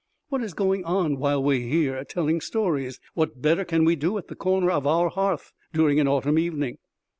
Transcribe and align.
"What 0.29 0.41
is 0.41 0.55
going 0.55 0.83
on 0.83 1.17
while 1.19 1.43
we 1.43 1.57
are 1.63 1.67
here 1.69 2.03
telling 2.03 2.41
stories? 2.41 2.99
What 3.13 3.39
better 3.39 3.63
can 3.63 3.85
we 3.85 3.95
do 3.95 4.17
at 4.17 4.29
the 4.29 4.35
corner 4.35 4.71
of 4.71 4.87
our 4.87 5.09
hearth 5.09 5.53
during 5.73 5.99
an 5.99 6.07
autumn 6.07 6.39
evening?" 6.39 6.79